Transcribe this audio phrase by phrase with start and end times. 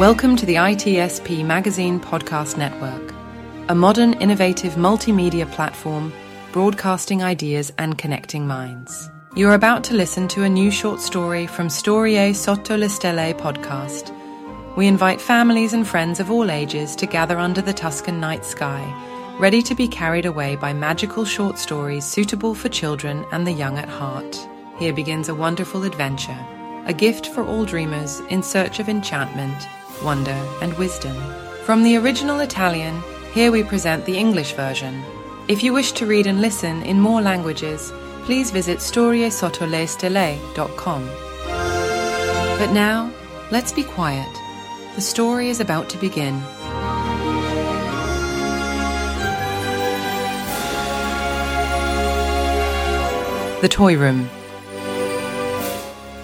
[0.00, 3.12] Welcome to the ITSP Magazine Podcast Network,
[3.68, 6.10] a modern, innovative multimedia platform
[6.52, 9.10] broadcasting ideas and connecting minds.
[9.36, 14.10] You're about to listen to a new short story from Storie Sotto le Stelle podcast.
[14.74, 18.82] We invite families and friends of all ages to gather under the Tuscan night sky,
[19.38, 23.76] ready to be carried away by magical short stories suitable for children and the young
[23.76, 24.48] at heart.
[24.78, 26.46] Here begins a wonderful adventure,
[26.86, 29.68] a gift for all dreamers in search of enchantment,
[30.02, 31.16] wonder, and wisdom.
[31.64, 35.02] From the original Italian, here we present the English version.
[35.48, 37.92] If you wish to read and listen in more languages,
[38.24, 41.06] please visit storiesottolestelle.com.
[42.58, 43.12] But now,
[43.50, 44.28] let's be quiet.
[44.94, 46.40] The story is about to begin.
[53.60, 54.28] The Toy Room.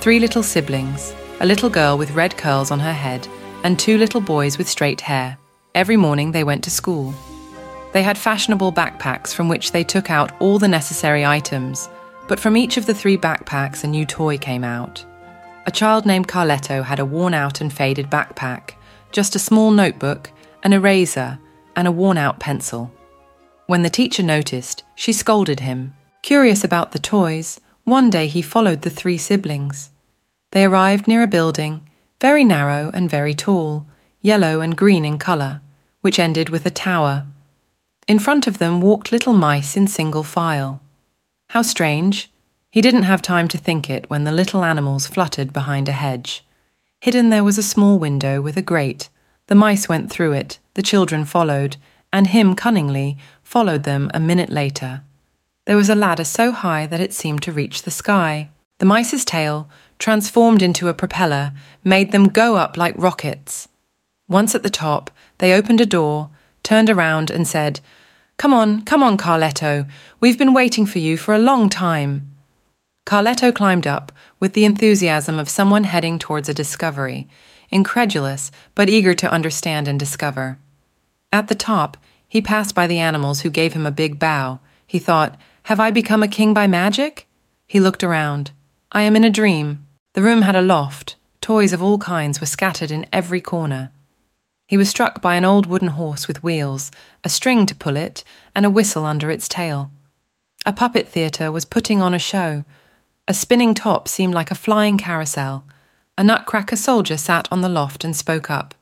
[0.00, 3.28] Three little siblings, a little girl with red curls on her head,
[3.64, 5.38] and two little boys with straight hair.
[5.74, 7.14] Every morning they went to school.
[7.92, 11.88] They had fashionable backpacks from which they took out all the necessary items,
[12.28, 15.04] but from each of the three backpacks a new toy came out.
[15.66, 18.72] A child named Carletto had a worn out and faded backpack,
[19.12, 20.30] just a small notebook,
[20.62, 21.38] an eraser,
[21.74, 22.92] and a worn out pencil.
[23.66, 25.94] When the teacher noticed, she scolded him.
[26.22, 29.90] Curious about the toys, one day he followed the three siblings.
[30.52, 31.88] They arrived near a building,
[32.26, 33.86] very narrow and very tall,
[34.20, 35.60] yellow and green in colour,
[36.00, 37.24] which ended with a tower.
[38.08, 40.80] In front of them walked little mice in single file.
[41.50, 42.28] How strange!
[42.68, 46.44] He didn't have time to think it when the little animals fluttered behind a hedge.
[47.00, 49.08] Hidden there was a small window with a grate.
[49.46, 51.76] The mice went through it, the children followed,
[52.12, 55.02] and him cunningly followed them a minute later.
[55.66, 58.50] There was a ladder so high that it seemed to reach the sky.
[58.78, 63.68] The mice's tail, transformed into a propeller, made them go up like rockets.
[64.28, 66.30] Once at the top, they opened a door,
[66.62, 67.80] turned around, and said,
[68.36, 69.88] Come on, come on, Carletto.
[70.20, 72.34] We've been waiting for you for a long time.
[73.06, 77.28] Carletto climbed up with the enthusiasm of someone heading towards a discovery,
[77.70, 80.58] incredulous but eager to understand and discover.
[81.32, 81.96] At the top,
[82.28, 84.60] he passed by the animals who gave him a big bow.
[84.86, 87.26] He thought, have I become a king by magic?
[87.66, 88.50] He looked around.
[88.96, 89.86] I am in a dream.
[90.14, 91.16] The room had a loft.
[91.42, 93.90] Toys of all kinds were scattered in every corner.
[94.68, 96.90] He was struck by an old wooden horse with wheels,
[97.22, 98.24] a string to pull it,
[98.54, 99.90] and a whistle under its tail.
[100.64, 102.64] A puppet theatre was putting on a show.
[103.28, 105.66] A spinning top seemed like a flying carousel.
[106.16, 108.74] A nutcracker soldier sat on the loft and spoke up.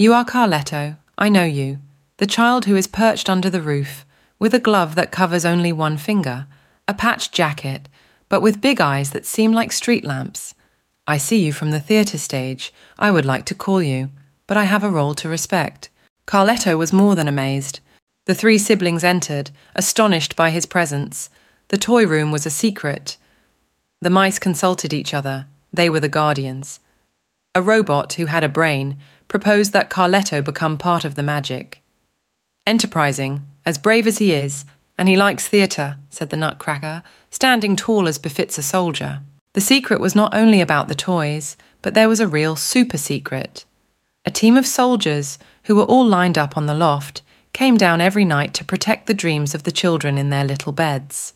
[0.00, 0.96] You are Carletto.
[1.16, 1.78] I know you.
[2.16, 4.04] The child who is perched under the roof
[4.40, 6.48] with a glove that covers only one finger,
[6.88, 7.88] a patched jacket,
[8.34, 10.56] but with big eyes that seem like street lamps.
[11.06, 12.74] I see you from the theatre stage.
[12.98, 14.10] I would like to call you,
[14.48, 15.88] but I have a role to respect.
[16.26, 17.78] Carletto was more than amazed.
[18.26, 21.30] The three siblings entered, astonished by his presence.
[21.68, 23.18] The toy room was a secret.
[24.00, 25.46] The mice consulted each other.
[25.72, 26.80] They were the guardians.
[27.54, 28.96] A robot who had a brain
[29.28, 31.84] proposed that Carletto become part of the magic.
[32.66, 34.64] Enterprising, as brave as he is,
[34.96, 39.20] and he likes theatre, said the Nutcracker, standing tall as befits a soldier.
[39.54, 43.64] The secret was not only about the toys, but there was a real super secret.
[44.24, 47.22] A team of soldiers, who were all lined up on the loft,
[47.52, 51.34] came down every night to protect the dreams of the children in their little beds.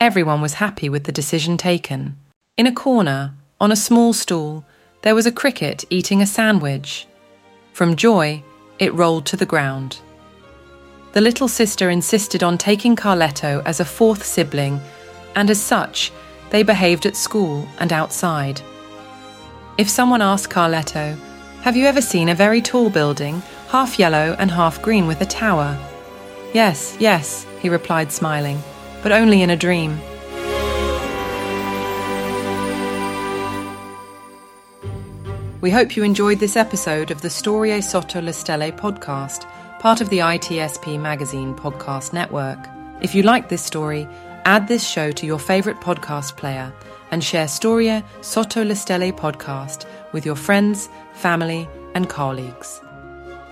[0.00, 2.16] Everyone was happy with the decision taken.
[2.56, 4.64] In a corner, on a small stool,
[5.02, 7.06] there was a cricket eating a sandwich.
[7.72, 8.42] From joy,
[8.78, 10.00] it rolled to the ground.
[11.12, 14.80] The little sister insisted on taking Carletto as a fourth sibling,
[15.36, 16.10] and as such,
[16.48, 18.62] they behaved at school and outside.
[19.76, 21.18] If someone asked Carletto,
[21.60, 25.26] Have you ever seen a very tall building, half yellow and half green with a
[25.26, 25.78] tower?
[26.54, 28.62] Yes, yes, he replied, smiling,
[29.02, 30.00] but only in a dream.
[35.60, 39.46] We hope you enjoyed this episode of the Storie Sotto le Stelle podcast
[39.82, 42.68] part of the ITSP Magazine podcast network.
[43.00, 44.06] If you like this story,
[44.44, 46.72] add this show to your favourite podcast player
[47.10, 52.80] and share Storie Sotto le Stelle podcast with your friends, family, and colleagues.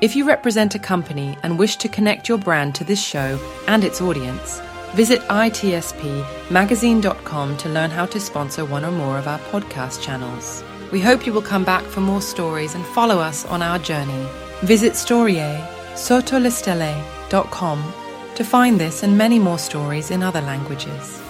[0.01, 3.37] If you represent a company and wish to connect your brand to this show
[3.67, 4.61] and its audience,
[4.95, 10.63] visit itspmagazine.com to learn how to sponsor one or more of our podcast channels.
[10.93, 14.29] We hope you will come back for more stories and follow us on our journey.
[14.63, 17.93] Visit Storie sottolestelle.com
[18.35, 21.21] to find this and many more stories in other languages.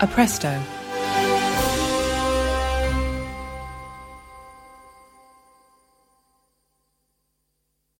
[0.00, 0.60] A presto!